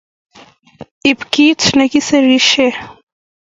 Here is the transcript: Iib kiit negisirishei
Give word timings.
Iib 1.09 1.19
kiit 1.33 1.61
negisirishei 1.83 2.73